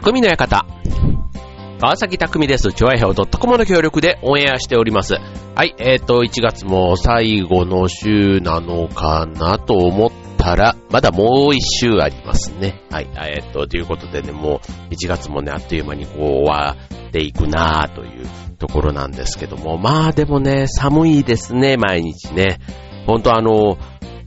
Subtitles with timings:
[0.00, 0.64] 匠の館。
[1.80, 2.72] 川崎匠です。
[2.72, 5.14] チョアヘオ .com の協力でオンエアしております。
[5.56, 12.80] はい、えっ、ー、と、1月も最後の週なのかなと思ったら、まだもう1週ありますね。
[12.92, 14.60] はい、えっ、ー、と、ということでね、も
[14.90, 16.76] う1月もね、あっという間にこう終わ
[17.08, 18.26] っていくなぁという
[18.58, 22.60] ところなんですけども、まあでもね、寒いですね、毎日ね。
[23.08, 23.78] ほんとあの、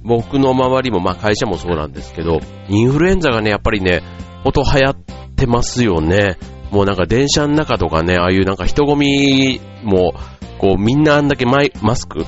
[0.03, 4.01] 僕の周りも、まあ会社もそうなんですけど、インフルエンザがね、やっぱりね、
[4.43, 6.37] ほんと流行っててますよね。
[6.71, 10.13] もうなんか電車の中とかね、ああいうなんか人混みも、
[10.59, 12.25] こうみんなあんだけマスク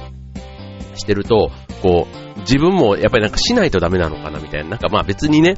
[0.95, 4.71] してると、こう自分もやっぱりなんかしないとダメなのかなみたいな。
[4.71, 5.55] なんかまあ別にね、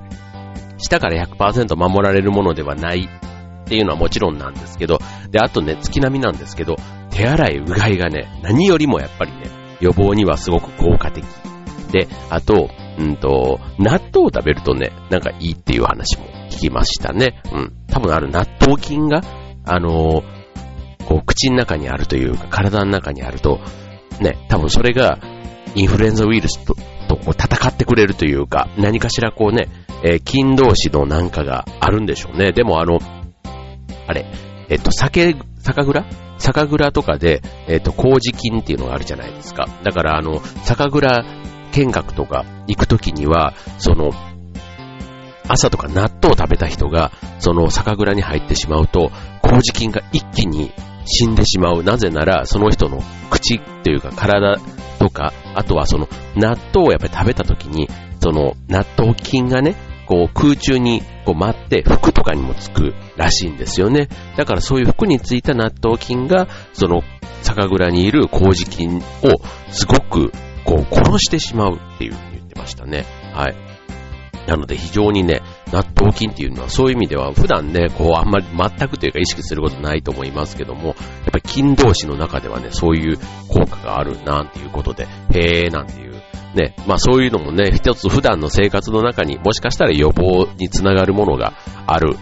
[0.77, 3.09] 下から100%守られるものではない
[3.65, 4.99] っていうのはもちろんなんですけど、
[5.31, 6.75] で、あとね、月並みなんですけど、
[7.11, 11.23] 手洗い、うがいがね、何よりもやっぱりね、予防にはすごく効果的。
[11.91, 17.41] で、あと、うんと、納豆を食べるとね、なんかいいっていう話も聞きましたね。
[17.51, 17.73] うん。
[17.87, 19.21] 多分ある納豆菌が、
[19.65, 23.59] あのー、こう、口の中にあるというか、体の中にあると、
[24.21, 25.19] ね、多分それが、
[25.75, 26.75] インフルエンザウイルスと、
[27.07, 29.67] とこう戦ってくれるというか、何かしらこうね、
[30.03, 32.51] えー、菌同士のなんかがあるんでしょうね。
[32.51, 32.99] でもあの、
[34.07, 34.25] あれ、
[34.69, 36.05] えっと、酒、酒蔵？
[36.37, 39.67] 酒蔵とかで、えっと、麹菌っていうのがあるじゃないですか。
[39.83, 41.23] だからあの、酒蔵
[41.75, 44.11] 見学とか行くときには、その、
[45.47, 50.71] 朝とか納豆を食べた人が、その酒蔵に入ってしまうと、麹菌が一気に
[51.05, 51.83] 死んでしまう。
[51.83, 54.57] なぜなら、その人の口というか体
[54.99, 57.89] とか、あとはその納豆をやっぱり食べた時に、
[58.21, 59.75] その納豆菌がね、
[60.07, 64.07] こう空中にこう舞って服とかにもつくらしいんですよね。
[64.37, 67.01] だからそういう服についた納豆菌が、その
[67.41, 69.01] 酒蔵にいる麹菌を
[69.69, 70.31] すごく
[70.65, 73.05] こう殺してしまうっていうふうに言ってましたね。
[73.33, 73.55] はい。
[74.47, 80.95] なので非常にね、納豆菌っていうのはそういう意味では普段ね、こうあんまり全くというか意識することないと思いますけども、やっ
[81.31, 83.17] ぱり菌同士の中ではね、そういう
[83.47, 86.13] 効果があるなんていうことで、へーなんていう、
[86.55, 91.53] ね、まあそういうのもね、一つ普段の生活の中にもしかしたら予防につながるものが
[91.87, 92.15] ある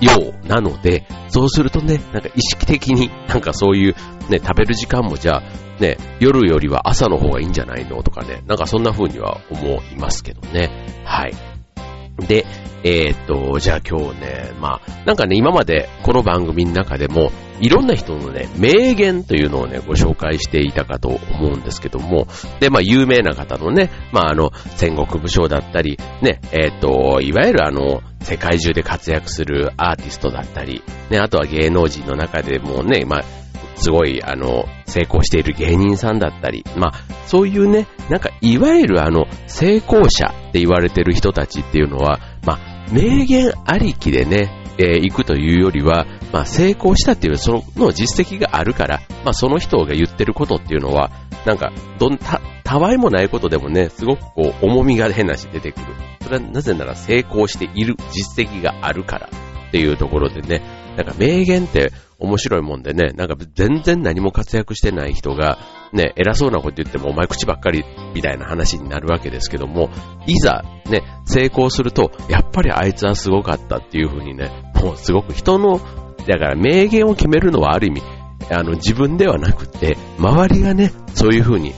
[0.00, 3.94] ようなので、そうするとね、なんか意識的になんかそういう
[4.28, 5.42] ね、食べる時間もじゃあ
[5.80, 10.70] ね、夜よりは朝の方がいいんじゃないのとかね、なんかそんな風には思いますけどね。
[11.04, 11.55] はい。
[12.18, 12.46] で、
[12.82, 22.26] えー、っと、じゃあ今日ね、まあ、なんかね、今までこの番組の中でも、いろんな人のね、名言というのをね、ご紹介していたかと思うんですけども、
[22.60, 33.24] で、まあ、有名な方のね、まあ、あの、戦国武将だったり、ね、えー、っと、いわゆるあの、世界中で活躍するアーティストだったり、ね、あとは芸能人の中でもね、まあ、
[33.76, 36.92] すごい、あの、成功している芸人さんだったり、まあ、
[37.26, 42.58] そういうね、なんか、いわゆるあの、成功者って言われてる人たちっていうのは、まあ、
[42.92, 51.10] 名言ありきでね、えー、行くというよりは、まあ、成功したっていうその実績があるから、まあ、その人が言ってることっていうのは、
[51.44, 55.86] なんか、どん、た、たわいもないことでもね、すごくこう、重みが変なし出てくる。
[56.22, 59.28] それはなぜなら成功している実績があるから
[59.68, 60.62] っていうところでね、
[60.96, 65.58] なんか名言って面白いもんでね、なんか全然何も活躍してない人が、
[65.92, 67.84] ね、偉そうなこと言ってもお前口ばっかり
[68.14, 69.90] みたいな話になるわけですけども、
[70.26, 74.50] いざね、成功すると、やっぱりあいつはすごかったっていう風にね、
[74.82, 75.80] もうすごく人の、
[76.26, 78.02] だから名言を決めるのはある意味、
[78.50, 81.74] あの自分ではなくて、周りがね、そういう風に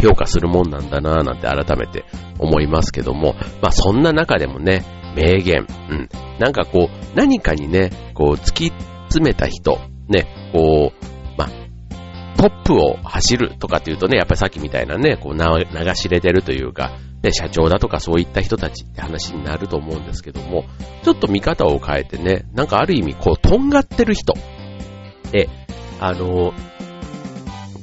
[0.00, 2.04] 評価するもんなんだなぁなんて改めて
[2.38, 4.84] 思いますけども、まあそんな中でもね、
[5.16, 8.72] 名言、うん、なんかこう、何かにね、こう突き
[9.08, 11.06] 詰めた人、ね、こう、
[11.38, 11.48] ま、
[12.36, 15.40] トップを走るとかっていうとね、やっぱりさっきみたいなね、こう流
[15.94, 20.64] し入れてるというか、ね、社長だとかそういった人たちって話になると思うんですけども、
[21.02, 24.34] ちょっと見方を変えてね、なんかある意味こう、とんがってる人。
[25.32, 25.48] で、
[25.98, 26.52] あの、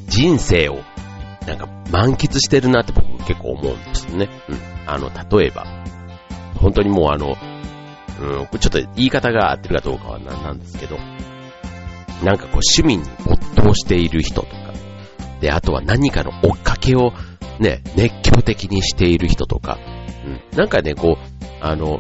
[0.08, 0.82] 人生を
[1.48, 4.30] なんか満喫してるなって僕結構思うんですね。
[4.50, 4.58] うん。
[4.86, 5.10] あの、
[5.40, 5.66] 例えば、
[6.64, 7.36] 本当にもうあの、
[8.22, 10.98] うん、ちょっと言い方が合ってるかどうかはなんなんですけど、
[12.24, 14.74] なんかこう趣味に没頭している人とか、
[15.42, 17.12] で、あとは何かの追っかけを
[17.60, 19.78] ね、熱狂的にしている人とか、
[20.26, 22.00] うん、なんかね、こう、あの、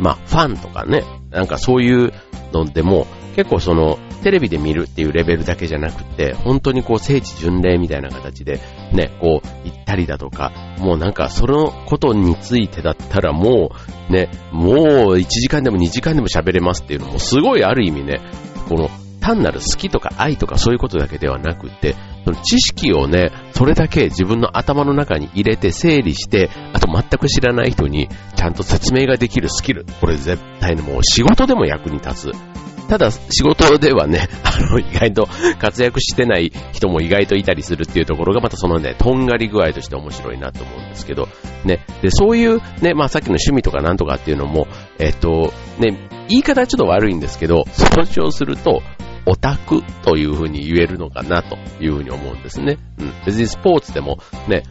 [0.00, 2.12] まあ、ファンとかね、なんかそういう
[2.52, 8.60] のでも、結構その、テレビで見るっていうレベルだけじゃなくて、本当にこう聖地巡礼みたいな形で、
[8.92, 13.72] ね、こう行ったりだとか、もうなんかそのことについてだったらも
[14.08, 14.76] う、ね、もう
[15.16, 18.20] 1時間でも2時間でも喋れますっていうのもすごいある意味ね、
[18.68, 18.88] この
[19.20, 21.94] 単なる好きとか愛とかそういうことだけではなくて、
[22.24, 29.86] その知識をね、それだけ自分の頭の中に入れて整理して、あと全く知らない人にちゃんと説明ができるスキル。
[30.00, 32.59] これ絶対にもう仕事でも役に立つ。
[32.90, 35.28] ただ仕事ではね、 あの、意外と
[35.60, 41.28] 活躍してない人も意外といたりするっていうところがまたそのね、とんがり具合として面白いなと思うんですけど、
[41.64, 44.66] ね、で、そういうね、まあさっきの趣味とかなんとかっていうのも、
[44.98, 45.96] えっと、ね、
[46.28, 48.82] 言い方はちょっと悪いんですけど、総称すると、
[49.24, 52.78] オタクというふうに言えるのかなというふうに思うんですね。
[52.98, 53.12] うん。
[53.24, 54.64] 別にスポーツでもね、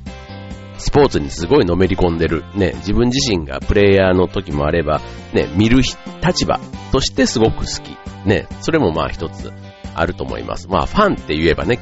[0.77, 4.99] スポーツにすごいのめり込んでる、ね、自分自身がプレイヤーの時もあれば、
[5.33, 5.77] ね、見る
[6.21, 6.59] 立場
[6.91, 7.97] としてすごく好き。
[8.27, 9.51] ね、それもまあ一つ
[9.95, 10.67] あると思います。
[10.67, 11.79] まあファンって言えばね、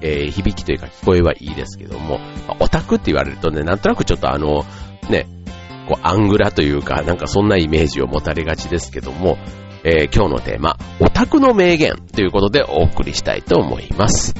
[0.00, 2.20] えー、響きというか聞こえはいいですけども、
[2.60, 4.64] オタクって言われるとね、なんとなくちょっとあの、
[5.08, 5.26] ね、
[5.88, 9.38] こうアングラというか、なんかそんなイメージを持たれがちですけども、
[9.84, 14.34] えー、今日のテーマ、オタクの名言ということでお送りしたいと思います。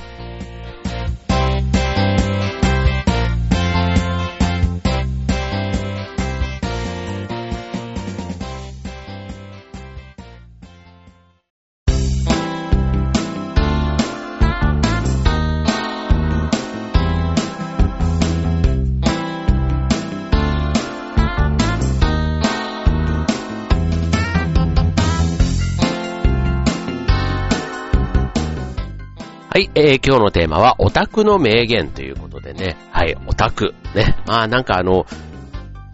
[29.55, 33.75] はい、えー、今日のテーマは、オタクの名言ということでね、はい、オタク。
[33.95, 35.05] ね、まあなんかあの、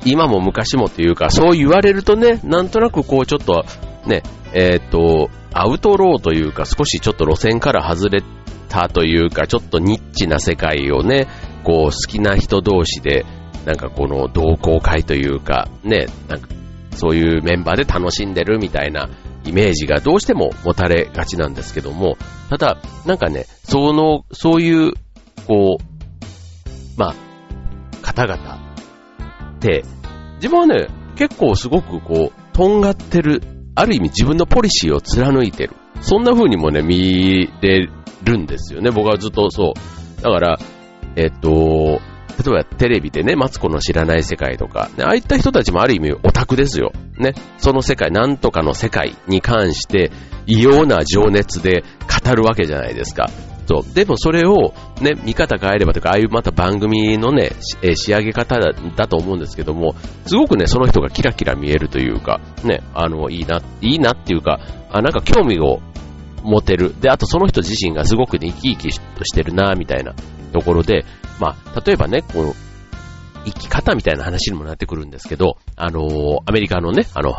[0.04, 3.64] 今も昔もというか、そう言われるとね、なんとなくこうちょっと、
[4.06, 4.22] ね、
[4.52, 8.22] えっ、と、アウトローというか、少しちょっと路線から外れ
[8.68, 11.26] たというか、ちょっとニッチな世界をね、
[11.64, 13.26] こう好きな人同士で、
[13.66, 16.46] なんかこの同好会というか、ね、なんか
[16.94, 19.08] そういうメンバーで楽しんでるみたいな
[19.48, 22.16] イメージがどうしても持たれがちなんですけども、
[22.50, 24.92] ただ、なんかね、その、そういう、
[25.46, 27.14] こう、まあ、
[28.02, 28.58] 方々
[29.56, 29.84] って、
[30.36, 33.42] 自分はね、結構すごくこう、とんがってる、
[33.74, 35.74] ある意味自分のポリシーを貫いてる。
[36.00, 37.88] そんな風にもね、見れ
[38.22, 38.90] るんですよね。
[38.90, 39.74] 僕はずっとそ
[40.18, 40.22] う。
[40.22, 40.58] だから、
[41.16, 42.00] えっと、
[42.38, 46.92] 例えばテレビでね、マツコの知らない世界とか、ね、ああいった人たちもある意味オタクですよ。
[47.18, 47.34] ね。
[47.58, 50.10] その世界、なんとかの世界に関して、
[50.46, 51.84] 異様な情熱で
[52.24, 53.30] 語るわけじゃないですか。
[53.68, 53.94] そう。
[53.94, 54.72] でもそれを、
[55.02, 59.94] ね、見方変えればとか、ああいうまた番組のね、え仕上げ方だと思うんですけども、
[60.26, 64.58] すごくね、その人がキラキラ見えるというか、ね、あの、いいな、いいなっていうか、
[64.90, 65.80] あ、なんか興味を
[66.42, 66.94] 持てる。
[66.98, 69.00] で、あとその人自身がすごくね、生き生きし
[69.34, 70.14] てるな、みたいな
[70.54, 71.04] ところで、
[71.38, 72.54] まあ、例えばね、この、
[73.50, 77.34] 生き方みたいな話にもなってくるんですけど、あのー、アメリカのね、あの、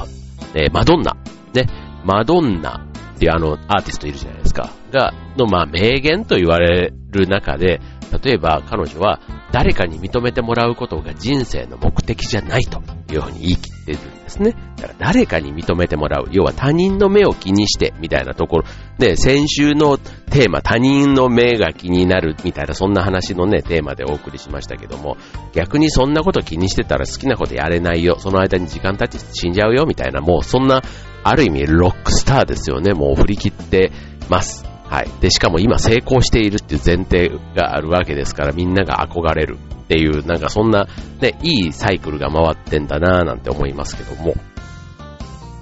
[0.53, 1.17] えー、マドンナ、
[1.53, 1.67] ね、
[2.03, 2.85] マドンナ
[3.15, 4.71] っていうあの、アーティストいるじゃないですか。
[4.91, 7.81] が、の、まあ、名言と言われる中で、
[8.23, 9.19] 例えば彼女は
[9.51, 12.81] 誰かに認めてもらうことが人生の目的じゃないと
[13.13, 14.55] いうふうに言い切ってるんですね。
[14.77, 16.27] だから誰かに認めてもらう。
[16.31, 18.65] 要は他人の目を気にしてみたいなところ。
[18.97, 25.17] で、先週のテーマ、他人の目が気になるみたいなそんな話のね、テーマでお送りしましたけども、
[25.53, 28.17] 逆にそんなこと気にしてたら好きなことやれないよ。
[28.19, 30.81] その間に時間経ち死んじゃうよみたいな、もうそんな、
[31.23, 32.93] ある意味ロックスターですよね。
[32.93, 33.91] もう振り切って
[34.29, 34.65] ます。
[34.89, 35.09] はい。
[35.21, 39.57] で、しかも今成功しているっていう前提があるわけですから、みんなが憧れる
[39.89, 40.87] っていう、なんかそんな、
[41.19, 44.35] ね、いいサイクルが回ってんだなぁなんて思いますけども、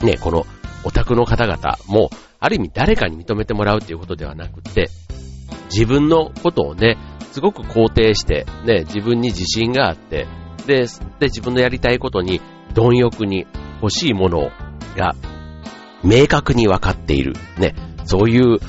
[0.04, 0.46] ね、この
[0.84, 2.10] オタクの方々も、
[2.42, 4.90] ある意味誰かに認めてもらうっていうことではなくて、
[5.72, 6.98] 自分のことをね、
[7.32, 10.28] すごく肯定して、ね、自分に自信があって、
[10.66, 10.88] で、
[11.20, 12.42] で、自分のやりたいことに、
[12.74, 13.48] 貪欲に
[13.82, 14.52] 欲しいもの
[14.98, 15.16] が、
[16.04, 17.34] 明確に分かっている。
[17.58, 18.60] ね、そういう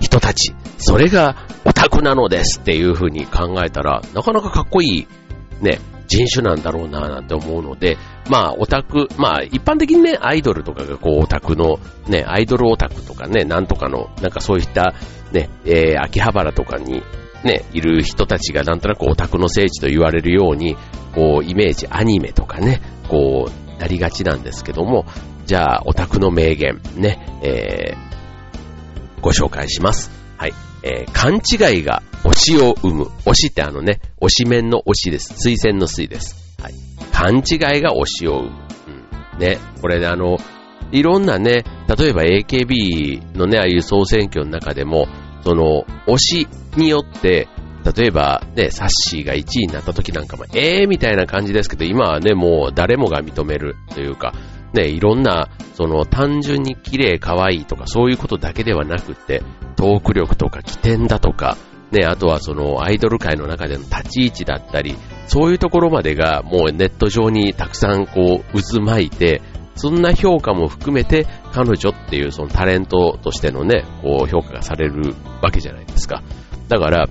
[0.00, 0.54] 人たち、
[0.86, 7.96] それがオタクなのですっていう風に考えたら、なかなかかっこいい、ね、人種なんだろうななんて思うので、
[8.28, 14.94] まあオタク、まあ一般的にね、アイドルとかがこうオタクの、ね、アイドルオタクとかね、なんとかの、なんかそういった
[15.32, 17.02] ね、えー、秋葉原とかに
[17.44, 20.76] ね、いる人たちがなんとなくオタクの聖地と言われるように、
[21.14, 25.06] こうイメージ、アニメとかね、こうなりがちなんですけども、
[25.46, 30.23] じゃあオタクの名言、ね、えー、ご紹介します。
[30.44, 30.54] はい。
[30.82, 33.04] えー、勘違いが推しを生む。
[33.24, 35.48] 推しってあのね、推し面の推しです。
[35.48, 36.36] 推薦の推です。
[36.60, 36.74] はい。
[37.12, 38.56] 勘違いが推しを生む。
[39.32, 39.38] うん。
[39.38, 39.58] ね。
[39.80, 40.36] これであの、
[40.92, 45.08] いろんなね、例えば AKB のね、ああいう総選挙の中でも、
[45.44, 47.48] その、推しによって、
[47.96, 54.34] 例えばね、サッシーが1位になった時なんかも、えーみたいな感じですけど、今はね、もう誰もが認めるというか、
[54.74, 59.42] ね、いろんな、その単純に綺麗可愛いとかそういうことだけではなくって、
[59.76, 61.56] トーク力とか起点だとか、
[61.90, 69.40] ね、あとはそのアイドル界の中での立ち位置だったり、そういうところまでがもうネット上にたくさんこう渦巻いて、
[69.76, 76.22] そんな評価も含めて彼女っていうそのタレントとしてのね、こう評価がされるわけじゃないですか。
[76.68, 77.08] だから、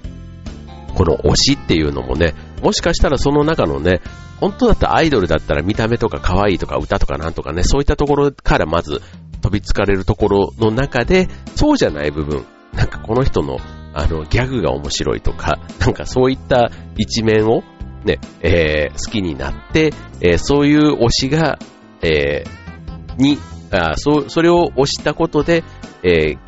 [0.96, 4.02] この推しっていうのもね、もしかしたらその中のね、
[4.40, 9.02] 本当だったらアイドルだったら見た目とか可愛いとか歌とかなんとかね、そういったところからまず
[9.42, 13.58] 飛びつかれるところの中で、そうじゃない部分、なんかこの人の
[13.94, 17.64] あのギャグが面白いとか、なんかそういった一面を
[18.06, 19.92] ね、えー、好きになって、
[20.22, 21.60] えー、そういう推しが、
[22.02, 23.38] えー、に、
[23.72, 25.64] あそそれを推したことで、
[26.04, 26.40] え、好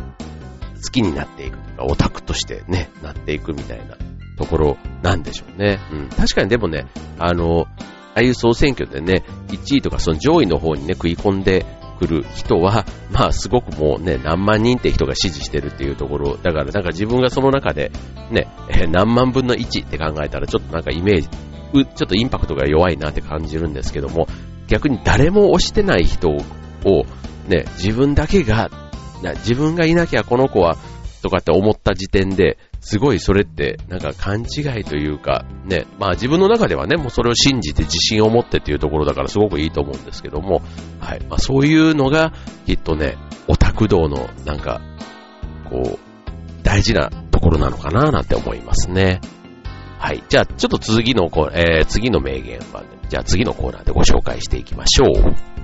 [0.91, 3.97] きになっていくとか、オタクとしてね、なっていくみたいな。
[4.35, 5.79] ところなんでしょうね。
[5.91, 6.09] うん。
[6.09, 6.87] 確かにでもね、
[7.19, 7.67] あの、
[8.15, 11.65] ああいう総選挙でね、1位とかその上位の方にね、食い込んで
[11.99, 17.91] くる人は、まあすごくもうね、何万人って人が支持してるっていうところ、だからなんか自分がその中で
[18.31, 24.27] ね、え何万分の1って考えたらちょっとなんかイメージ、ちょっとインパクトが弱いなって感じるんですけども、
[24.67, 27.05] 逆に誰も推してない人を
[27.47, 28.69] ね、自分だけが、
[29.39, 30.77] 自分がいなきゃこの子は
[31.21, 40.61] とかって思った時点で、すごいそれってなんか勘違いというか、ね、まあ自分の中ではね、もうそれを信じて自信を持ってっていうところだからすごくいいと思うんですけども、
[40.99, 41.19] はい。
[41.27, 42.31] まあそういうのが
[42.67, 44.81] きっとね、オタク道のなんか、
[45.67, 45.99] こう、
[46.61, 49.19] 大事なところなのかななんて思いますね。
[49.97, 50.23] はい。
[50.29, 55.54] じゃあちょっと次の、えー、次の名言は、ね、じゃあ次のコーナーでご紹介していきましょう。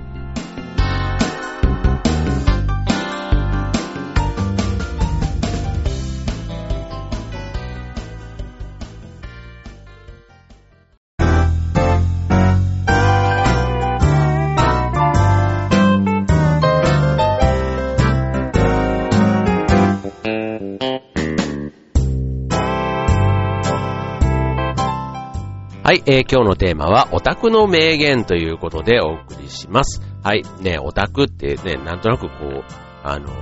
[25.84, 30.00] はい、えー、今日のテーマは、オタクの名言ということでお送りします。
[30.22, 32.64] はい、ね、オタクってね、なんとなくこう、
[33.02, 33.34] あの、ちょ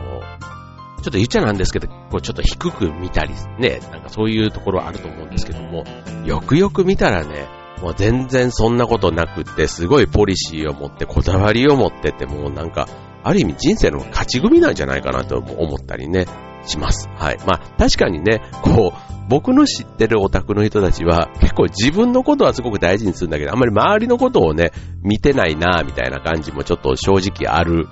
[1.03, 5.85] っと言っちゃなんですけど、こうちょっと低く見たり、ね、なんかそういうところあると思うんですけども、
[6.25, 7.47] よくよく見たらね、
[7.83, 12.89] もう全然そんなことなくって、すごいポリシーを持って、こだわりを持ってて、もうなんか、
[13.23, 16.25] ある意味人生の勝ち組なんじゃないかなと思ったりね、
[16.67, 17.09] します。
[17.17, 17.39] はい。
[17.47, 27.87] まあ、確かにね、こう、僕の知ってるオタクの人たちは、結構自分のことはすごく大事にするんだけど、あんまり周りのことをね、見てないなみたいな感じもちょっと正直ある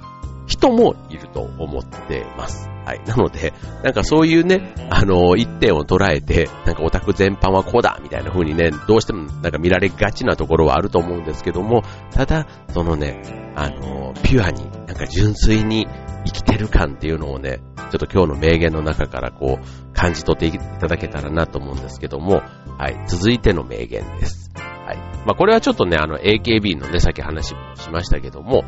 [0.49, 2.69] 人もいると思ってます。
[2.85, 3.03] はい。
[3.07, 3.53] なので、
[3.85, 15.87] なんかそういうね、あの、一点を捉えて、なんかオタク全般はこうだみたいな風にね、どうしてもなんか見られがちなところはあると思うんですけども、ただ、そのね、あの、ピュアに、なんか純粋に
[16.25, 22.43] 生きてる感っていうのをね、ちょっと今日の名言の中からこう、感じ取っていただけたらなと思うんですけども、
[22.79, 23.09] はい。
[23.09, 24.51] 続いての名言です。
[24.55, 24.97] はい。
[25.27, 27.55] まあ、これはちょっとね、あの、AKB のね、さっき話し
[27.91, 28.65] ましたけども、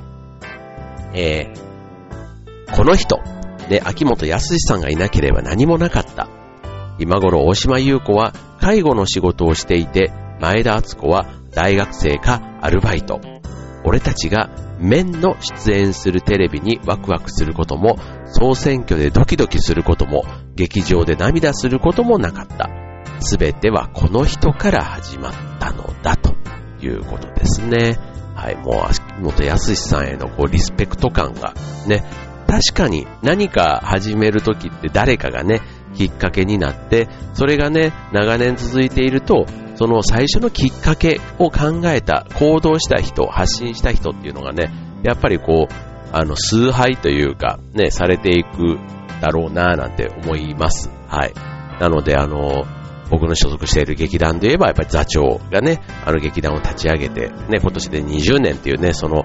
[1.14, 3.20] えー、この人、
[3.68, 6.28] で、秋元康さんがいなければ何もなかった。
[6.98, 13.20] 今頃大島優子は介護の仕事をしていて、前田敦子は大学生かアルバイト。
[13.84, 20.24] 俺たちが面の出演するテレビにワクワクすることも、総選挙でドキドキすることも、
[20.56, 22.70] 劇場で涙することもなかった。
[23.20, 26.34] すべてはこの人から始まったのだと
[26.80, 27.98] いうことですね。
[28.34, 31.54] はい、もう秋元康さんへのこうリスペクト感が
[31.86, 32.02] ね、
[32.46, 35.60] 確かに何か始めるときって誰かがね、
[35.94, 39.46] きっかけになって、それがね、長年続いていると、
[39.80, 44.70] その最初のきっかけを考えた、行動した人、発信した人っていうのがね、
[45.02, 45.74] やっぱりこう、
[46.12, 48.78] あの、崇拝というか、ね、されていく
[49.22, 50.90] だろうなぁなんて思います。
[51.08, 51.32] はい。
[51.80, 52.66] なので、あの、
[53.08, 59.24] 僕の所属している劇団で言えば、やっぱり座長がね、あの劇団を立ち上げて、ね、今年で20年っていうね、その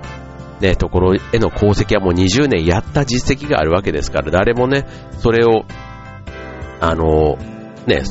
[0.62, 4.88] ね、ところへの功績はもう20年やった実績があるわけですから、誰もね、
[5.19, 5.65] それを、
[6.79, 7.38] あの、
[7.88, 8.03] ね、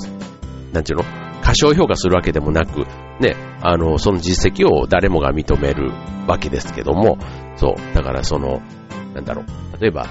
[0.74, 1.23] なんていうの？
[1.44, 2.86] 過小評価するわけでもなく、
[3.20, 5.92] ね、あの、その実績を誰もが認める
[6.26, 7.18] わけですけども、
[7.56, 8.62] そう、だからその、
[9.14, 10.06] なんだろう、例えば、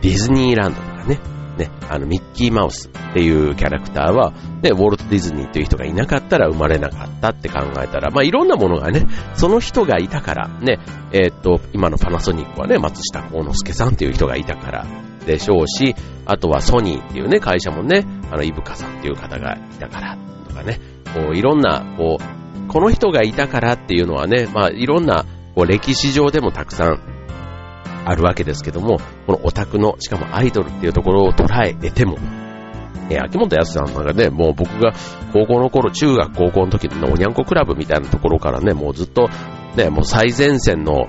[0.00, 1.18] ディズニーランドとかね、
[1.58, 10.78] ね、あの、ミッキーマウスっていうキャラクターは、ね、ウォルト・ディズニーという人がいなかったら生まれなかったって考えたら、まあ、いろんなものがね、その人がいたから、ね、
[11.12, 14.86] えー、っと、今のパナソニックはね、松下幸之助さんっていう人がいたから
[15.26, 15.94] でしょうし、
[16.26, 20.80] あとはソニーっていうね、会社もね、あの、イブカさんっていう方がいたからとかね、
[21.14, 25.24] こう、いろんな、こう、この人がいたからっていうのはね、まあ、いろんな、
[25.54, 26.98] こう歴史上でもたくさん
[28.06, 32.16] あるわけですけども、このオタクの、しかもアイドルっていうところを捉えても、
[33.10, 34.92] え秋元康さんなんかね、もう僕が
[35.32, 39.28] 高校の頃、中学高校の時のおにゃんこクラブみたいなところからね、もうずっと、
[39.76, 41.06] ね、もう最前線の、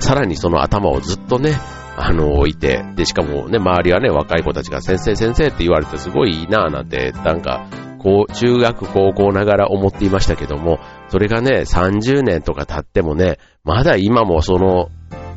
[0.00, 1.54] さらにその頭をずっとね、
[2.00, 7.66] あの、いて、で、しかもね、周りはね、若い子たちが先生先生って言われてすごいいいなぁなんて、なんか、
[7.98, 10.78] こう、中学高校ながら思っていましたけども、
[11.08, 14.90] それがね、30年とか経ってもね、まだ今もその、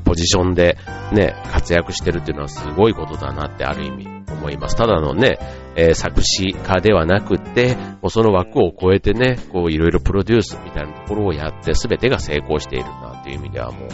[0.03, 0.77] ポジションで
[1.13, 4.75] ね、活躍してるっていうのはすごいことだなってある意味思います。
[4.75, 5.39] ただのね、
[5.75, 13.89] えー、作詞家ではなくって、もうその枠を超えてね、こういろいろプロデュースみたいなところをやって全てが成功しているなっていう意味ではもう、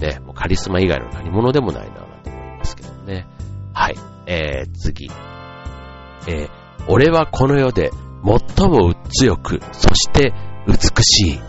[0.00, 3.26] ね、もうカリスマ以外の何者でもないなと思いますけどね。
[3.72, 3.96] はい。
[4.26, 5.10] えー、次。
[6.26, 6.48] えー、
[6.88, 7.90] 俺はこの世で
[8.24, 10.32] 最も強く、そして
[10.66, 11.40] 美しい。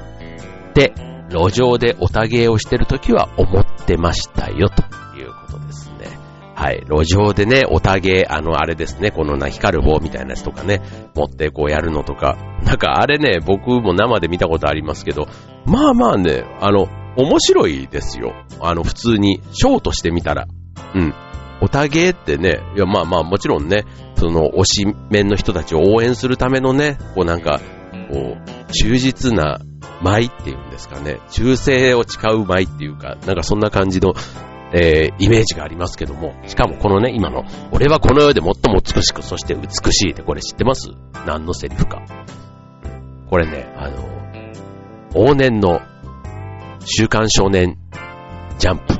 [0.73, 0.93] で、
[1.29, 4.83] 路上でおたげをしてるときは思ってましたよ、と
[5.17, 6.19] いうことですね。
[6.53, 6.85] はい。
[6.89, 10.81] 路上でね、おたげ、あの、あれですね、このな、光る棒みたいなやつとかね、
[11.15, 12.37] 持ってこうやるのとか。
[12.63, 15.27] なんかあれね、僕も生で見たことありますけど、
[15.65, 16.87] まあまあね、あの、
[17.17, 18.33] 面白いですよ。
[18.59, 20.47] あの、普通に、ショーとしてみたら。
[20.93, 21.13] うん。
[21.61, 27.61] おたげってね、いや、まあまあ、もちろんね、その、推し面の人たちを応援するためのね、こうなんか、
[28.11, 29.59] こう、忠実な
[30.01, 34.13] 舞っていうんですかね、忠誠を誓う舞っていうか、なんかそんな感じの、
[34.73, 40.89] えー、イメージがありますけども、しかもこのね、今の、俺はこの世で最も美しく、そして美しいってこれ知ってます？
[41.25, 42.01] 何のセリフか。
[43.29, 44.03] これね、あの、
[45.13, 45.79] 往年の
[46.85, 47.77] 週刊少年
[48.59, 48.93] ジャンプ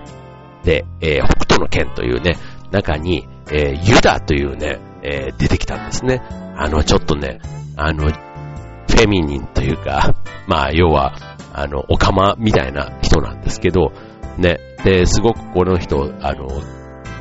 [0.63, 2.37] で、えー、北斗の剣というね、
[2.71, 6.21] 中に、えー、ユダというね、えー、出てきたんですね。
[6.57, 7.39] あの、ちょっとね、
[7.77, 10.15] あの、フェミニンというか、
[10.47, 11.15] まあ、要は、
[11.53, 13.91] あの、オカマみたいな人なんですけど、
[14.37, 16.47] ね、で、すごくこの人、あの、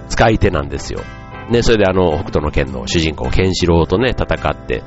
[0.08, 1.00] 使い手なんですよ。
[1.50, 4.82] ね、それであの、北斗の剣の主人公、ケンシロウとね、戦って、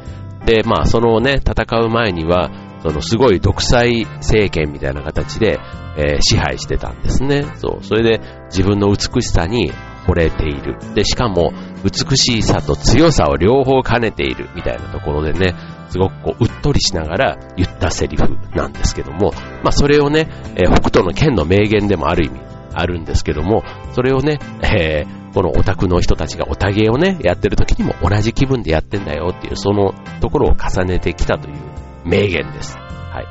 [0.46, 2.50] で、まあ、そのね、戦う前には、
[2.82, 5.60] そのすごい独裁政権みたいな形で、
[5.98, 7.46] えー、支配してたんですね。
[7.56, 7.84] そう。
[7.84, 9.72] それで自分の美しさに
[10.06, 10.78] 惚れている。
[10.94, 11.52] で、しかも
[11.84, 15.56] 美しさと強さを両方兼ねているみたいなところでね、
[15.90, 18.24] すごくこう、うっとりしながら言ったセリフ
[18.56, 19.32] なんですけども、
[19.64, 22.40] まあそれをね、えー、北斗の剣の名言でもある意味
[22.74, 23.64] あるんですけども、
[23.94, 31.56] それをね、えー、このオタクの人たちがオタゲをね、やってる時にも同じ気分でやってんだよっていう、そのところを重ねてきたという
[32.08, 32.78] 名言です。
[32.78, 33.26] はい。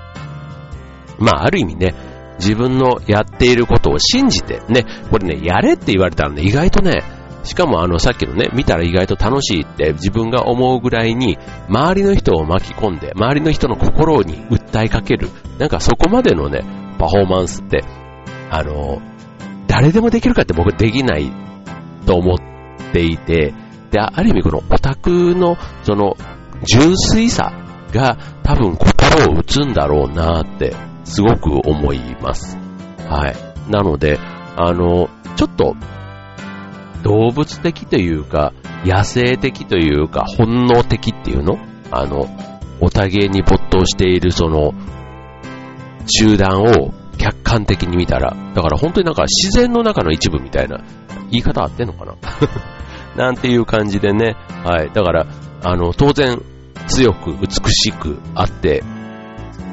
[1.18, 1.94] まあある意味ね、
[2.38, 7.02] 自分のやっていることを信じて、ね、これね、やれって言われたんで、意外とね、
[7.44, 16.60] しかもあのさっきのね、見たら意外と楽しいって自分が思うぐらいに、周りの人を巻き込んで、周りの人の心に訴えかける、なんかそこまでのね、
[16.98, 17.84] パフォーマンスって、
[18.50, 19.00] あの、
[19.68, 21.30] 誰でもできるかって僕できない
[22.04, 22.38] と思っ
[22.92, 23.54] ていて、
[23.90, 26.16] で、ある意味このオタクのその
[26.64, 27.52] 純粋さ
[27.92, 32.56] が多分心を打つんだろうなってすごく思います。
[33.08, 33.36] はい。
[33.70, 34.18] なので、
[34.56, 35.76] あの、ちょっと
[37.02, 38.52] 動物的というか、
[38.84, 41.58] 野生的というか、本能的っていうの？
[41.90, 42.26] あの、
[42.80, 44.74] おたげに没頭しているその、
[46.06, 50.82] 集団を客観的に見たら、だから本当になんか自然の中の一部みたいな、
[51.30, 52.14] 言い方合ってんのかな？
[53.16, 54.90] なんていう感じでね、はい。
[54.92, 55.26] だから、
[55.64, 56.42] あの、当然、
[56.86, 58.82] 強く美しくあって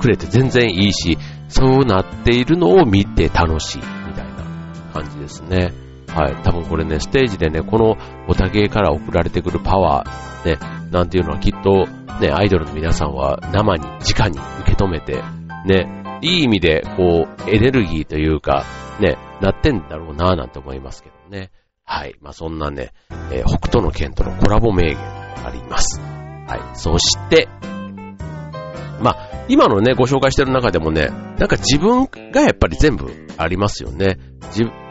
[0.01, 5.73] くれて全然いいし、そうなっているのを見て楽しいみたいな感じですね。
[6.07, 6.35] はい。
[6.43, 7.97] 多分これね、ステージでね、この
[8.27, 10.57] おたげから送られてくるパワー、ね、
[10.91, 11.85] なんていうのはきっと、
[12.19, 15.23] ね、アイドルの皆さんは生に、直に受け止めて、
[15.65, 18.65] ね、いい意味で、こう、エネルギーというか、
[18.99, 21.51] ね、なってんだろうなぁなんて思いますけどね。
[21.83, 22.15] はい。
[22.21, 22.91] まあ、そんなね、
[23.31, 26.12] えー、北斗の剣とのコラボ名言があります。
[26.47, 26.61] はい。
[26.73, 27.47] そして、
[29.01, 34.17] まあ、今のね、ご紹介してる中でもね、なんか自分がやっぱり全部ありますよね。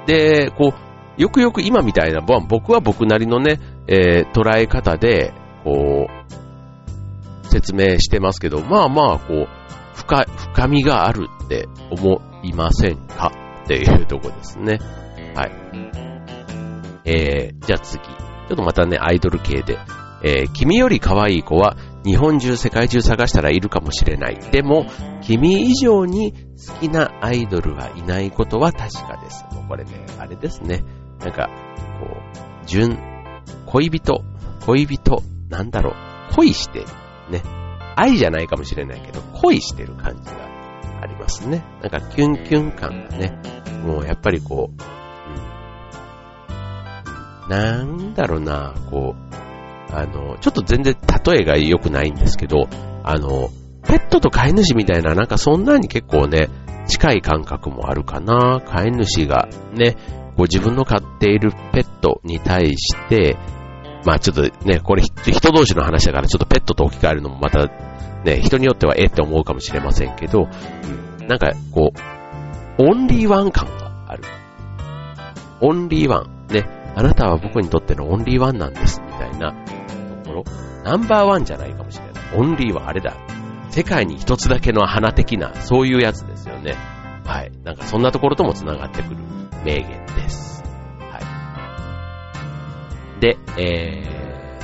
[0.07, 0.75] で、こ
[1.19, 5.33] う、よくよく今みたいな、僕は僕なりのね、えー、捉え方で、
[5.65, 9.49] こう、説明してますけど、まあまあ、こう、
[9.95, 13.31] 深、深みがあるって思いませんか？
[13.65, 14.81] っていうとこですね。
[15.37, 15.53] はい。
[17.05, 18.03] えー、じゃあ次。
[18.03, 19.79] ちょっとまたね、アイドル系で。
[20.23, 24.39] えー、君より可愛い子は日本中世界中探したらいるかもしれない。
[24.51, 24.87] でも、
[25.23, 29.45] 君以上に好きなアイドルはいないことは確かです。
[29.53, 30.85] もうこれね、あれですね。
[31.21, 31.49] なんか、
[32.01, 32.99] こう、純、
[33.67, 34.25] 恋人、
[34.67, 36.87] 恋人、なんだろう、恋してる。
[37.31, 37.43] ね。
[37.97, 40.49] 愛じゃないかもしれないけど、恋してる感じが
[41.03, 41.65] ありますね。
[41.83, 43.39] なんかキュンキュン感がね、
[43.85, 44.83] もうやっぱりこう、
[47.45, 49.42] うん、なんだろうな、こう、
[49.93, 52.69] あの、ちょっと全然例えが良くないんですけど、
[53.05, 53.51] あの、
[53.87, 56.49] ペットと飼い主みたいな、なんかそんなに結構ね、
[56.87, 58.61] 近い感覚もあるかな。
[58.65, 59.97] 飼い主がね、
[60.37, 63.37] こう自分の飼っているペットに対して、
[64.05, 67.69] まあちょっとね、これ人同士の話だからちょっとペットと置き換えるのもまた
[68.25, 70.49] ね、人によってはえって思うかもしれませんけど、
[71.29, 71.93] なんかこ
[72.79, 74.25] う、オンリーワン感がある。
[75.61, 76.47] オンリーワン。
[76.53, 79.55] ね、あなたは僕にとってのオンリーワンなんです、みたいな
[80.33, 80.45] ころ。
[80.85, 82.13] ナンバーワンじゃないかもしれない。
[82.37, 83.17] オンリーはあれだ。
[83.71, 86.77] 世界に一つだけの花的な、そういうやつですよね。
[87.25, 87.53] はい。
[87.65, 89.17] なんかそんなところとも繋がってくる
[89.65, 90.63] 名言です。
[91.11, 91.19] は
[93.17, 93.21] い。
[93.21, 94.59] で、え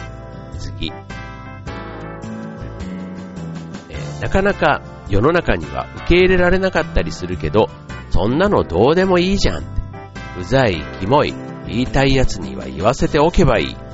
[0.52, 0.92] ー、次。
[3.90, 7.68] えー、なかなか世の中には受け入れられなかったりするけど、
[8.10, 9.64] そんなのどうでもいいじゃん。
[10.38, 11.34] うざい、キモい、
[11.66, 13.87] 言いたい奴には言わせておけばいい。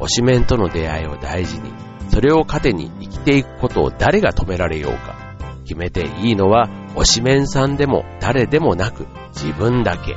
[0.00, 1.72] 推しメンとの出会いを大事に、
[2.08, 5.16] それを糧に生きていくことを誰が止められようか。
[5.64, 10.16] 決めていいのは、推しメンさんでも誰でもなく、自分だけ。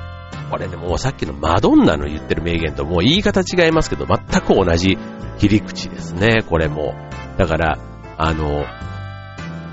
[0.49, 4.97] これでもうさっきのマドンナの言ってる名言ともう言い方違いますけど、全く同じ
[5.37, 6.95] 切り口ですね、これも。
[7.37, 7.77] だから、
[8.17, 8.65] あの、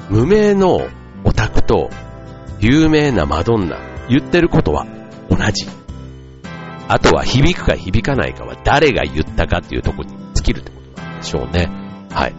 [0.09, 0.81] 無名の
[1.25, 1.90] オタクと
[2.59, 4.87] 有名なマドンナ、言ってることは
[5.31, 5.80] 同じ。
[6.90, 11.70] あとは響くか響かないかは誰が言ったかっていうところに尽きるってことなんでしょうね。
[12.11, 12.35] はい。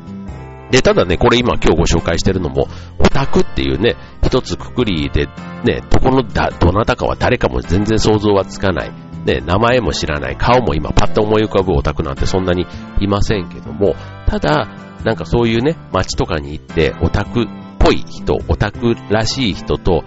[0.71, 2.67] で、ただね、これ今今日ご紹介してるのも、
[2.99, 5.27] オタクっていうね、一つくくりで、
[5.63, 8.91] ね、どこのだ、どなたかは誰かも全然想像はつかない。
[9.25, 12.67] ね、名前も知らない、顔も今パッと思い浮かぶオタクなんてそんなに
[12.99, 13.95] いませんけども、
[14.27, 14.67] ただ、
[15.05, 17.45] なんかそういうね、街とかに行って、オタクっ
[17.79, 20.03] ぽい人、オタクらしい人と、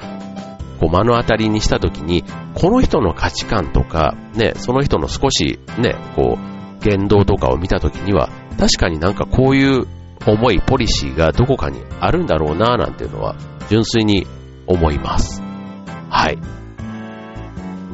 [0.80, 9.86] こう目の当たりにしたときに、この人の価値観とか、ね、その人の少しね、こう、言動とかを見たときには、確かになんかこういう
[10.26, 13.36] 思い、ポリシーがどこかにあるんだろうなぁなんていうのは、
[13.68, 14.26] 純粋に
[14.66, 15.42] 思います。
[16.10, 16.38] はい。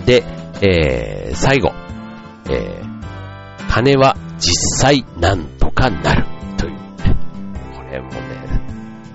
[0.04, 0.24] で、
[0.62, 1.72] えー、最後。
[2.50, 6.26] えー、金は実際なんとかなる。
[6.56, 7.16] というね。
[7.76, 8.18] これもね、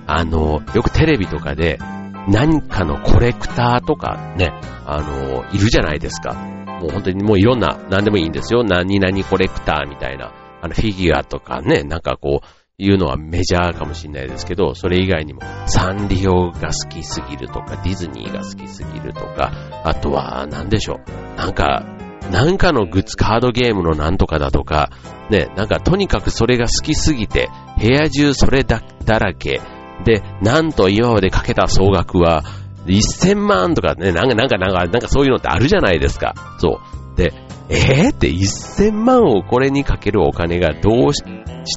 [0.07, 1.79] あの、よくテレビとかで、
[2.27, 4.51] 何かのコレクターとかね、
[4.85, 6.33] あの、いるじゃないですか。
[6.81, 8.63] もう本当にもういろんな、何でもいいんですよ。
[8.63, 10.33] 何々コレクターみたいな。
[10.61, 19.51] あの、フィギュアとかね、なんかこう、いうのはメジャーかもしれないですけど、それ以外にもサンリオが好きすぎるとか、ディズニーが好きすぎるとか、
[19.85, 21.37] あとは、なんでしょう。
[21.37, 21.85] なんか、
[22.31, 24.89] なんかのグッズカードゲームのなんとかだとか、
[25.29, 29.61] ね、なんかとにかくそれが好きすぎて、部屋中それだだらけ、
[30.03, 32.43] で、なんと今までかけた総額は、
[32.85, 36.35] 1000万とかね、なんか、なんか、なんか、なんかそういうのってあるじゃないですか。
[36.59, 36.79] そ
[37.13, 37.17] う。
[37.17, 37.33] で、
[37.69, 41.23] えーって1000万をこれにかけるお金がどうし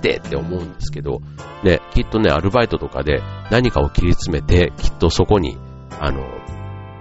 [0.02, 1.20] てって思うんですけど、
[1.64, 5.56] ね、きっとね、アルバイトとかで何かを切り詰めて、きっとそこに、
[5.98, 6.22] あの、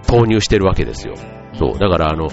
[0.08, 1.16] 投入してるわけですよ。
[1.60, 1.80] そう。
[1.80, 2.30] だからあの、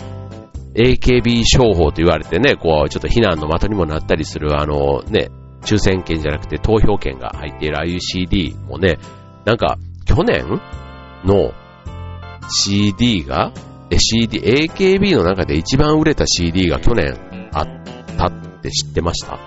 [0.74, 5.30] AKB 商法と言われてね、こう、ちょっと避難の的にもなったりする、あの、ね、
[5.64, 8.98] 抽選券じゃなくて投票券が入っている IUCD もね、
[9.44, 10.60] なんか、去年
[11.24, 11.52] の
[12.48, 13.52] CD が、
[13.96, 17.14] CD、AKB の中で一番売れた CD が去年
[17.52, 17.66] あっ
[18.16, 19.38] たって知ってました？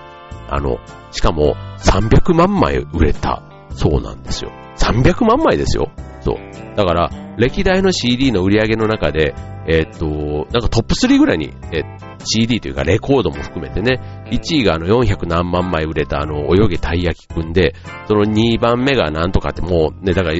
[0.49, 0.77] あの、
[1.11, 4.51] しかも300万枚売れたそうなんですよ。
[4.77, 5.91] 300万枚ですよ。
[6.21, 6.75] そう。
[6.75, 9.35] だから、歴代の CD の売り上げの中で、
[9.67, 10.05] えー、っと、
[10.51, 11.81] なんかトップ3ぐらいに、え
[12.27, 17.73] CD というかレコードも含めてね、1位があの400何万枚売れたあの、泳げたい焼きくんで、
[18.07, 20.39] その2番目がなんとかってもうね、だから、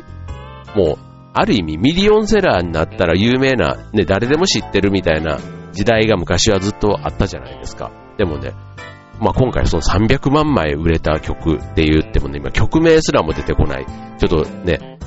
[0.75, 0.97] もう、
[1.33, 5.39] ある意味ミリオンセラーになったら有名な、ね、誰でも知ってるみたいな
[5.71, 7.91] 時代が昔はずっとあったじゃないですか。
[8.17, 8.53] でもね、
[9.19, 13.85] まあ、今回その300万枚売れた曲って言ってもね、今曲名すらも出てこない。
[14.17, 14.97] ちょっとね、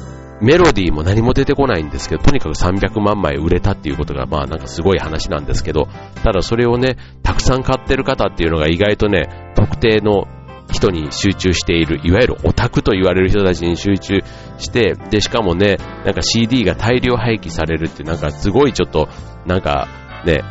[0.41, 5.89] メロディーも何も出てこないんですけど、とにかく300万枚売れたっていうことが、まあなんかすごい話なんですけど、
[6.23, 10.27] ただそれをね、たくさん買ってる方っていうのが意外とね、特定の
[10.73, 14.21] 人に集中している、いわゆるオタクと言われる人たちに集中
[14.59, 19.09] して、で、しかもね、なんか CD が大量廃棄されるってなんかすごいちょっと、
[19.47, 19.89] なんか
[20.25, 20.43] ね、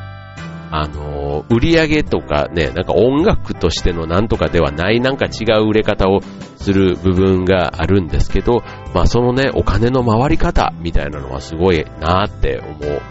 [0.71, 6.21] あの、売り上げとかね、なんか音楽としてのなんとかではないなんか違う売れ方を
[6.57, 8.61] する部分があるんですけど、
[8.93, 12.61] まあそのね、お金の回り方みたいなのはすごいなって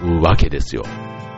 [0.02, 0.82] 思うわけですよ。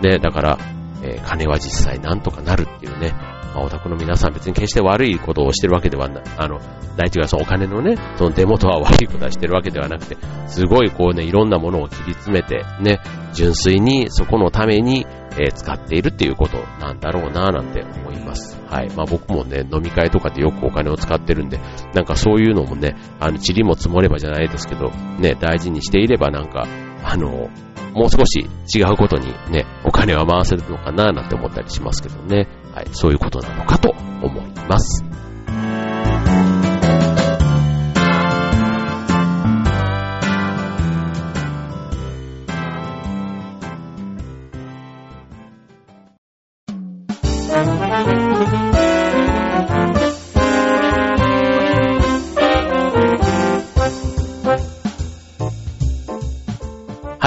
[0.03, 0.59] ね、だから、
[1.03, 3.13] えー、金は実際なんとかなるっていうね、
[3.55, 6.61] まあ、オタクの皆さん別に決して悪いことをしてるわけではな、あの、
[6.97, 13.01] ないというかそのお金のね、その手元は悪いことはしてるわけではなくて、すごいこうね、いろんなものを切り詰めて、ね、
[13.33, 15.07] 純粋にそこのために、
[15.43, 18.59] え、使っているっていうことなんだろうななんて思います。
[18.69, 18.91] はい。
[18.91, 21.59] まあ僕もね、飲み会とかでよくお金を使ってるんで、
[21.95, 26.67] なんかそういうのもね、あの、塵も積もればじゃないですけど、ね、大事にしていればなんか、
[27.05, 27.49] あの、
[27.95, 32.47] もう少し違うことにね、お金は回せるのかななんて思ったりしますけどね。
[32.75, 33.91] はい、そういうことなのかと
[34.23, 35.05] 思います。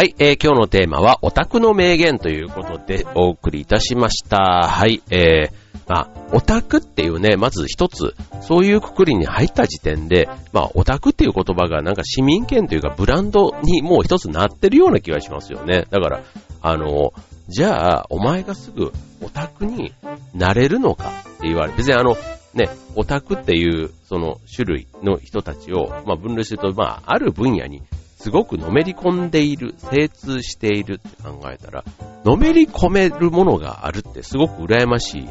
[0.04, 4.68] はい、えー、今日のテーマはオタクの名言ということでお送りいたしました。
[4.68, 5.52] はい、えー、
[5.88, 15.86] まあ、オタクっていうね、まず一つ、そういうくくりに入った時点で、まあ、オタクっていう言葉がなんか市民権というかブランドにもう一つなってるような気がしますよね。
[15.90, 16.22] だから、
[16.62, 17.14] あの、
[17.48, 19.94] じゃあ、お前がすぐオタクに
[20.36, 22.18] なれるのかって言われ別にあの、
[22.54, 27.84] ね、オタクっていうその種類の人たちを、まあ、分類すると、まあ、ある分野に
[28.24, 31.84] すごくのめり込んでいる、精通しているって考えたら、
[32.24, 35.30] のめり込めるものがあるってすごく羨ましい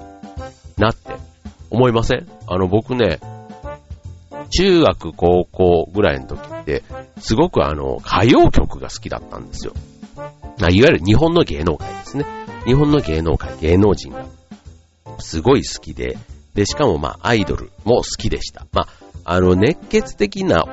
[0.76, 1.14] なって
[1.70, 2.28] 思いません？
[2.46, 3.18] あの僕ね、
[4.50, 6.82] 中学高校ぐらいの時って、
[7.16, 9.72] すごくあの、歌謡曲が好きだったんですよ。
[10.58, 12.26] いわゆる日本の芸能界ですね。
[12.66, 14.26] 日本の芸能界、芸能人が
[15.18, 16.18] すごい好きで、
[16.52, 18.66] で、しかもまあアイドルも好きでした。
[18.70, 18.88] まあ、
[19.24, 20.66] あの熱血的な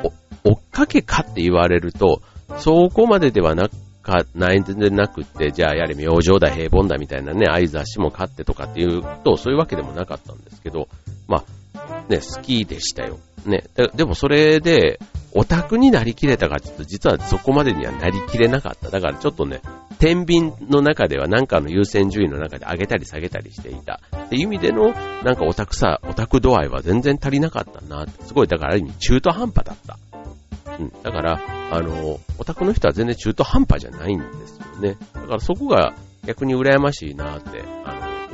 [0.43, 2.21] 追っかけかって言われると、
[2.58, 3.69] そこまでではな
[4.02, 10.88] か、ないんでなくって、じゃあやれ明星だ、平凡だみたいなね、合雑誌も買ってとかっていうと、そういうわけでもなかったんですけど、
[11.28, 11.43] ま
[11.75, 13.19] あ、ね、好きでしたよ。
[13.45, 13.63] ね、
[13.95, 14.99] でもそれで、
[15.34, 18.89] オタクになりきれたかちょっと実はそこまでにはなりきれなかった。
[18.89, 19.62] だからちょっとね、
[19.99, 24.02] 天秤の中では何かの優先順位の中で上げたり下げたりしていた。
[24.15, 24.91] っていう意味での、
[25.23, 28.08] なんかオタクさ、オタク度合いは全然足りなかったな。
[28.25, 29.99] すごい、だからある意味中途半端だった。
[30.79, 30.91] うん。
[31.03, 31.39] だから、
[31.71, 34.97] あの、オタクの人は全然中途半端じゃないんですよね。
[35.13, 35.93] だからそこが
[36.25, 37.93] 逆に羨ましいなって、あ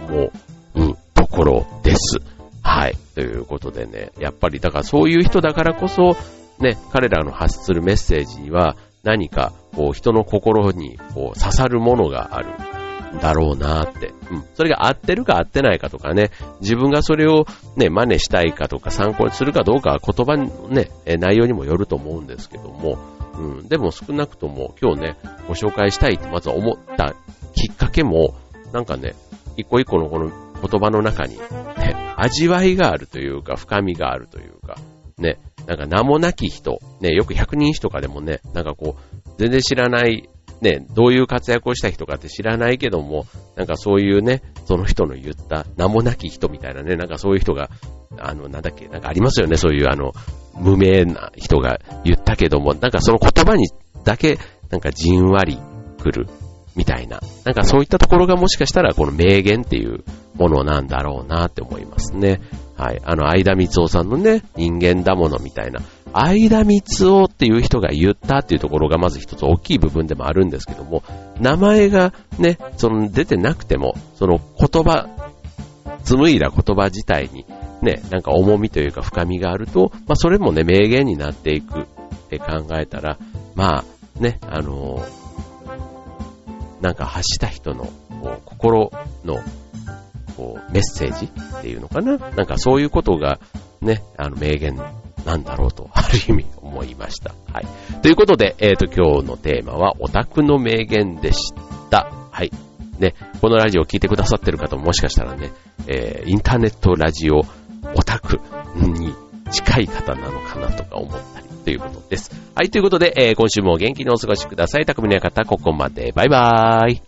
[0.09, 0.29] の、
[0.75, 2.19] 思う、ところです。
[2.61, 2.97] はい。
[3.15, 6.15] ということでね、やっぱりだからそういう人だからこそ、
[6.59, 12.74] ね、彼らの発するメッセージには何かこう人の心にこう刺さるものがある。
[13.19, 14.13] だろうなって。
[14.31, 14.43] うん。
[14.55, 22.97] それが合ってるか合ってないかとかね、自分がそれをね、真似したいかとか参考にするかどうかは言葉のね、内容にもよると思うんですけども、
[23.37, 23.67] うん。
[23.67, 27.15] でも少なくとも今日ね、ご紹介したいってまず思った
[27.53, 28.35] きっかけも、
[28.71, 29.15] なんかね、
[29.57, 34.77] 一個一個のこの言葉の中に、ね、味わいがあるというか、深みがあるというか、
[35.17, 40.29] ね、なんか名もなき人、ね、よく百人一とかでもね、なんかこう、全然知らない
[40.65, 47.69] ね、どういう活躍をした人かって知らないけども、なんかそういうね、その人の言った名もなき人みたいなね、なんかそういう人が、
[48.17, 50.13] あの、なんだっけ、なんかありますよね、そういうあの、
[50.59, 53.69] 無名な人が言ったけども、なんかその言葉に
[54.03, 54.39] だけ、
[54.71, 55.59] なんかじんわり
[56.01, 56.27] 来る、
[56.75, 57.21] みたいな。
[57.43, 62.41] なんかそういったところがもしかしたらこの名言っていうものなんだろうなって思いますね。
[62.75, 63.01] はい。
[63.05, 65.81] あの、相田光夫さんのね、人間だものみたいな。
[66.17, 71.03] 相田光夫っていう人が言ったっていうところがまず一つ大きい部分でもあるんですけども、
[71.41, 75.09] 名前がね、その出てなくても、その言葉、
[76.05, 77.45] 紡いだ言葉自体に
[77.81, 81.85] ね、なんか重みというか深みがあると、まあそれもね、名言になっていくっ
[82.29, 83.17] て考えたら、
[83.53, 83.83] まあ
[84.21, 87.91] ね、あのー、なんか発した人のこ
[88.29, 88.91] う心
[89.25, 89.43] の
[90.37, 92.17] こうメッセージっていうのかな？
[92.17, 93.39] なんかそういうことが
[93.81, 94.79] ね、あの名言
[95.25, 97.33] なんだろうと、 ある意味思いました。
[97.51, 97.67] はい。
[98.01, 101.53] ということで、えっ、ー、と、今日のテーマは、オタクの名言でし
[101.89, 102.11] た。
[102.31, 102.51] はい。
[102.99, 105.51] ね、このラジオを聴いてくださってる方ももしかしたらね、
[105.87, 108.39] えー、インターネットラジオオタク
[108.77, 109.13] に
[109.51, 112.31] 近い方なのかなとか思ったりということです。
[112.55, 114.85] はい、ということで、えー、今週も元気にお過ごしください。
[114.85, 116.13] 匠の方、ここまで。
[116.15, 117.01] バイバーイ。